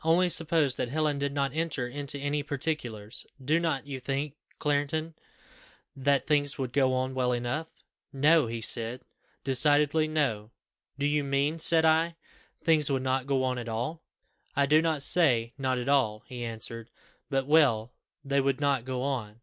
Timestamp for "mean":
11.23-11.59